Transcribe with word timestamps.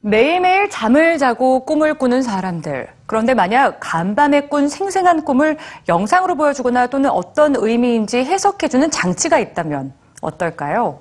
매일매일 0.00 0.70
잠을 0.70 1.18
자고 1.18 1.64
꿈을 1.64 1.94
꾸는 1.94 2.22
사람들. 2.22 2.88
그런데 3.06 3.34
만약 3.34 3.78
간밤에 3.80 4.42
꾼 4.42 4.68
생생한 4.68 5.24
꿈을 5.24 5.56
영상으로 5.88 6.36
보여주거나 6.36 6.86
또는 6.86 7.10
어떤 7.10 7.56
의미인지 7.56 8.18
해석해주는 8.18 8.92
장치가 8.92 9.40
있다면 9.40 9.92
어떨까요? 10.20 11.00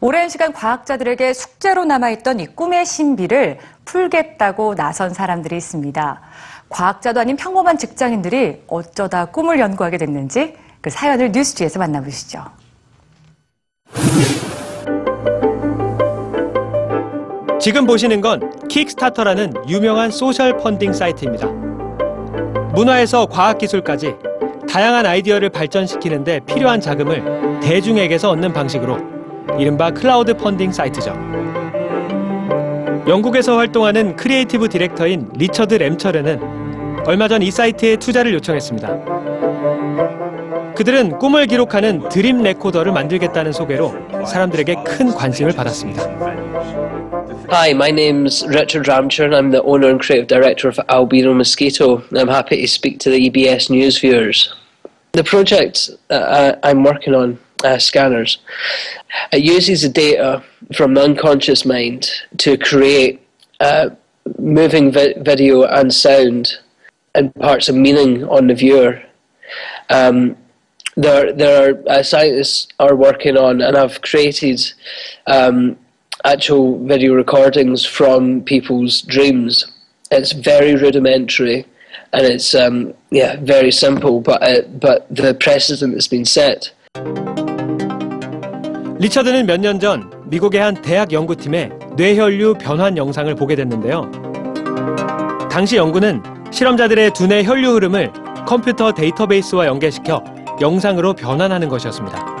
오랜 0.00 0.28
시간 0.28 0.52
과학자들에게 0.52 1.32
숙제로 1.32 1.84
남아있던 1.84 2.40
이 2.40 2.46
꿈의 2.46 2.84
신비를 2.84 3.60
풀겠다고 3.84 4.74
나선 4.74 5.14
사람들이 5.14 5.56
있습니다. 5.56 6.20
과학자도 6.68 7.20
아닌 7.20 7.36
평범한 7.36 7.78
직장인들이 7.78 8.64
어쩌다 8.66 9.26
꿈을 9.26 9.60
연구하게 9.60 9.98
됐는지 9.98 10.56
그 10.80 10.90
사연을 10.90 11.30
뉴스지에서 11.30 11.78
만나보시죠. 11.78 12.61
지금 17.62 17.86
보시는 17.86 18.20
건 18.20 18.50
킥스타터라는 18.68 19.52
유명한 19.68 20.10
social 20.10 20.56
funding 20.56 20.92
사이트입니다. 20.92 21.46
문화에서 22.74 23.26
과학기술까지 23.26 24.16
다양한 24.68 25.06
아이디어를 25.06 25.48
발전시키는데 25.50 26.40
필요한 26.40 26.80
자금을 26.80 27.60
대중에게서 27.62 28.30
얻는 28.30 28.52
방식으로 28.52 28.98
이른바 29.60 29.92
crowd 29.92 30.34
funding 30.36 30.72
사이트죠. 30.72 31.14
영국에서 33.06 33.56
활동하는 33.56 34.16
creative 34.16 34.68
director인 34.68 35.30
리처드 35.36 35.74
램처르는 35.74 36.40
얼마 37.06 37.28
전 37.28 37.42
이 37.42 37.50
사이트에 37.52 37.94
투자를 37.94 38.34
요청했습니다. 38.34 38.88
그들은 40.74 41.18
꿈을 41.18 41.46
기록하는 41.46 42.08
dream 42.08 42.42
recorder를 42.42 42.90
만들겠다는 42.90 43.52
소개로 43.52 43.94
사람들에게 44.26 44.74
큰 44.84 45.14
관심을 45.14 45.52
받았습니다. 45.52 46.81
Hi, 47.54 47.74
my 47.74 47.90
name's 47.90 48.46
Richard 48.46 48.86
Ramchur. 48.86 49.36
I'm 49.36 49.50
the 49.50 49.62
owner 49.62 49.90
and 49.90 50.00
creative 50.00 50.26
director 50.26 50.68
of 50.68 50.80
Albino 50.88 51.34
Mosquito. 51.34 52.02
I'm 52.16 52.28
happy 52.28 52.62
to 52.62 52.66
speak 52.66 52.98
to 53.00 53.10
the 53.10 53.28
EBS 53.28 53.68
News 53.68 53.98
viewers. 53.98 54.54
The 55.12 55.22
project 55.22 55.90
uh, 56.08 56.54
I'm 56.62 56.82
working 56.82 57.14
on, 57.14 57.38
uh, 57.62 57.76
Scanners, 57.76 58.38
it 59.32 59.44
uses 59.44 59.82
the 59.82 59.90
data 59.90 60.42
from 60.74 60.94
the 60.94 61.02
unconscious 61.02 61.66
mind 61.66 62.08
to 62.38 62.56
create 62.56 63.20
uh, 63.60 63.90
moving 64.38 64.90
vi- 64.90 65.12
video 65.18 65.64
and 65.64 65.92
sound 65.92 66.54
and 67.14 67.34
parts 67.34 67.68
of 67.68 67.74
meaning 67.74 68.24
on 68.30 68.46
the 68.46 68.54
viewer. 68.54 69.02
Um, 69.90 70.38
there, 70.96 71.34
there 71.34 71.68
are 71.68 71.82
uh, 71.86 72.02
scientists 72.02 72.68
are 72.78 72.96
working 72.96 73.36
on, 73.36 73.60
and 73.60 73.76
have 73.76 74.00
created 74.00 74.72
um, 75.26 75.76
actual 76.24 76.78
video 76.86 77.14
recordings 77.14 77.84
from 77.84 78.42
people's 78.42 79.02
dreams. 79.02 79.64
It's 80.10 80.32
very 80.32 80.74
rudimentary, 80.76 81.64
and 82.12 82.26
it's 82.26 82.54
um, 82.54 82.92
yeah 83.10 83.36
very 83.40 83.70
simple, 83.72 84.20
but 84.20 84.42
uh, 84.42 84.62
but 84.80 85.06
the 85.10 85.34
precedent 85.34 85.94
has 85.94 86.08
been 86.08 86.24
set. 86.24 86.72
리처드는 88.98 89.46
몇 89.46 89.58
년 89.58 89.80
전 89.80 90.10
미국의 90.30 90.60
한 90.60 90.80
대학 90.80 91.12
연구팀의 91.12 91.70
뇌혈류 91.96 92.54
변환 92.60 92.96
영상을 92.96 93.34
보게 93.34 93.56
됐는데요. 93.56 94.10
당시 95.50 95.76
연구는 95.76 96.22
실험자들의 96.52 97.12
두뇌 97.12 97.42
혈류 97.44 97.74
흐름을 97.74 98.12
컴퓨터 98.46 98.92
데이터베이스와 98.92 99.66
연계시켜 99.66 100.22
영상으로 100.60 101.14
변환하는 101.14 101.68
것이었습니다. 101.68 102.31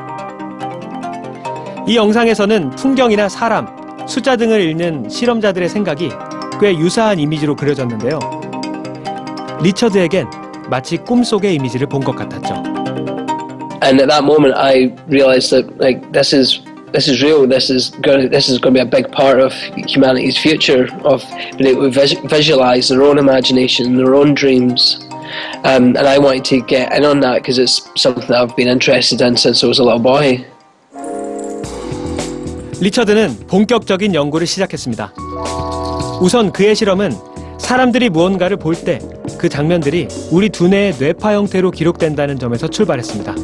이 1.92 1.96
영상에서는 1.96 2.70
풍경이나 2.70 3.28
사람, 3.28 3.66
숫자 4.08 4.34
등을 4.34 4.62
읽는 4.62 5.10
실험자들의 5.10 5.68
생각이 5.68 6.08
꽤 6.58 6.74
유사한 6.74 7.18
이미지로 7.18 7.54
그려졌는데요. 7.54 8.18
리처드에겐 9.62 10.26
마치 10.70 10.96
꿈속의 10.96 11.54
이미지를 11.56 11.86
본 11.86 12.00
것 12.00 12.16
같았죠. 12.16 12.54
And 13.82 14.00
at 14.00 14.08
that 14.08 14.24
moment, 14.24 14.54
I 14.56 14.88
realized 15.06 15.50
that 15.52 15.68
like 15.78 16.00
this 16.12 16.34
is 16.34 16.62
this 16.94 17.10
is 17.12 17.22
real. 17.22 17.46
This 17.46 17.68
is 17.68 17.92
going 18.00 18.30
this 18.30 18.48
is 18.48 18.58
going 18.58 18.72
to 18.72 18.80
be 18.80 18.80
a 18.80 18.88
big 18.88 19.12
part 19.12 19.38
of 19.38 19.52
humanity's 19.86 20.38
future 20.40 20.88
of 21.04 21.20
being 21.58 21.76
able 21.76 21.90
to 21.90 21.90
vis- 21.92 22.16
visualize 22.24 22.88
their 22.88 23.02
own 23.02 23.18
imagination, 23.18 23.98
their 23.98 24.14
own 24.14 24.32
dreams. 24.32 24.96
Um, 25.68 25.92
and 26.00 26.08
I 26.08 26.16
wanted 26.16 26.46
to 26.56 26.62
get 26.62 26.88
in 26.96 27.04
on 27.04 27.20
that 27.20 27.42
because 27.42 27.58
it's 27.58 27.84
something 28.00 28.24
that 28.28 28.40
I've 28.40 28.56
been 28.56 28.68
interested 28.68 29.20
in 29.20 29.36
since 29.36 29.62
I 29.62 29.66
was 29.66 29.78
a 29.78 29.84
little 29.84 30.00
boy. 30.00 30.46
리처드는 32.82 33.46
본격적인 33.46 34.12
연구를 34.14 34.46
시작했습니다. 34.46 35.12
우선 36.20 36.52
그의 36.52 36.74
실험은 36.74 37.12
사람들이 37.58 38.10
무언가를 38.10 38.56
볼 38.56 38.74
때 38.74 38.98
그 39.38 39.48
장면들이 39.48 40.06
우리 40.30 40.48
두뇌의 40.50 40.94
뇌파 41.00 41.34
형태로 41.34 41.72
기록된다는 41.72 42.38
점에서 42.38 42.68
출발했습니다. 42.68 43.34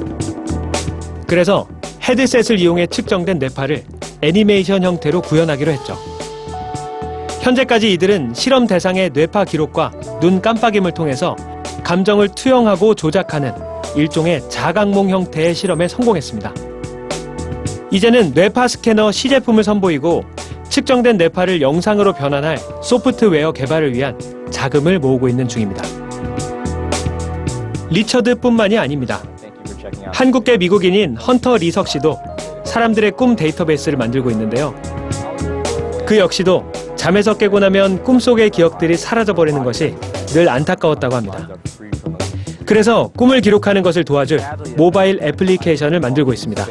그래서 1.26 1.66
헤드셋을 2.09 2.60
이용해 2.60 2.87
측정된 2.87 3.41
뇌파를 3.41 3.82
애니메이션 4.22 4.84
형태로 4.84 5.22
구현하기로 5.22 5.72
했죠. 5.72 5.97
현재까지 7.41 7.93
이들은 7.94 8.32
실험 8.34 8.69
대상의 8.69 9.10
뇌파 9.12 9.44
기록과 9.44 9.91
눈 10.20 10.41
깜빡임을 10.41 10.93
통해서 10.93 11.34
감정을 11.82 12.28
투영하고 12.28 12.94
조작하는 12.94 13.53
일종의 13.97 14.49
자각몽 14.49 15.10
형태의 15.10 15.55
실험에 15.55 15.88
성공했습니다. 15.88 16.67
이제는 17.91 18.32
뇌파 18.34 18.69
스캐너 18.69 19.12
시제품을 19.12 19.65
선보이고 19.65 20.25
측정된 20.69 21.16
뇌파를 21.16 21.62
영상으로 21.62 22.12
변환할 22.12 22.59
소프트웨어 22.82 23.53
개발을 23.53 23.94
위한 23.94 24.19
자금을 24.50 24.99
모으고 24.99 25.28
있는 25.28 25.49
중입니다. 25.49 25.82
리처드뿐만이 27.91 28.76
아닙니다. 28.76 29.22
한국계 30.12 30.59
미국인인 30.59 31.16
헌터 31.16 31.56
리석 31.56 31.88
씨도 31.88 32.19
사람들의 32.65 33.12
꿈 33.12 33.34
데이터베이스를 33.34 33.97
만들고 33.97 34.31
있는데요. 34.31 34.75
그 36.05 36.19
역시도 36.19 36.70
잠에서 36.97 37.37
깨고 37.38 37.60
나면 37.60 38.03
꿈속의 38.03 38.50
기억들이 38.50 38.97
사라져버리는 38.97 39.62
것이 39.65 39.94
늘 40.26 40.49
안타까웠다고 40.49 41.15
합니다. 41.15 41.49
그래서 42.66 43.10
꿈을 43.16 43.41
기록하는 43.41 43.82
것을 43.82 44.05
도와줄 44.05 44.43
모바일 44.76 45.20
애플리케이션을 45.22 46.00
만들고 46.00 46.34
있습니다. 46.34 46.66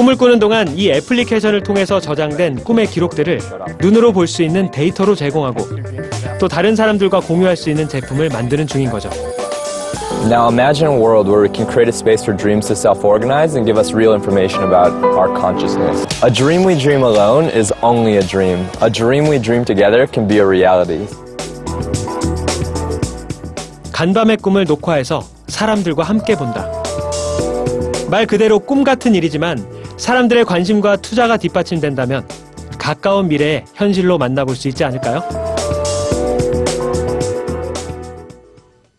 꿈을 0.00 0.16
꾸는 0.16 0.38
동안 0.38 0.66
이 0.78 0.90
애플리케이션을 0.90 1.62
통해서 1.62 2.00
저장된 2.00 2.64
꿈의 2.64 2.86
기록들을 2.86 3.38
눈으로 3.82 4.12
볼 4.14 4.26
수 4.26 4.42
있는 4.42 4.70
데이터로 4.70 5.14
제공하고 5.14 5.62
또 6.38 6.48
다른 6.48 6.74
사람들과 6.74 7.20
공유할 7.20 7.54
수 7.54 7.68
있는 7.68 7.86
제품을 7.86 8.30
만드는 8.30 8.66
중인 8.66 8.88
거죠. 8.88 9.10
Now 10.24 10.48
imagine 10.48 10.90
a 10.90 10.98
world 10.98 11.28
where 11.28 11.42
we 11.46 11.52
can 11.54 11.68
create 11.68 11.90
a 11.90 11.92
space 11.92 12.22
for 12.24 12.34
dreams 12.34 12.66
to 12.68 12.74
self-organize 12.74 13.54
and 13.58 13.66
give 13.66 13.76
us 13.78 13.92
real 13.92 14.14
information 14.14 14.62
about 14.64 14.90
our 15.18 15.28
consciousness. 15.38 16.06
A 16.24 16.32
dream 16.32 16.64
we 16.64 16.78
dream 16.80 17.04
alone 17.04 17.50
is 17.54 17.70
only 17.82 18.16
a 18.16 18.22
dream. 18.22 18.64
A 18.80 18.88
dream 18.88 19.28
we 19.28 19.38
dream 19.38 19.66
together 19.66 20.06
can 20.10 20.26
be 20.26 20.38
a 20.38 20.46
reality. 20.46 21.04
간밤의 23.92 24.38
꿈을 24.38 24.64
녹화해서 24.64 25.24
사람들과 25.48 26.04
함께 26.04 26.36
본다. 26.36 26.72
말 28.08 28.24
그대로 28.24 28.58
꿈 28.58 28.82
같은 28.82 29.14
일이지만 29.14 29.79
사람들의 30.00 30.46
관심과 30.46 30.96
투자가 30.96 31.36
뒷받침된다면 31.36 32.26
가까운 32.78 33.28
미래에 33.28 33.66
현실로 33.74 34.16
만나볼 34.16 34.56
수 34.56 34.68
있지 34.68 34.82
않을까요? 34.82 35.49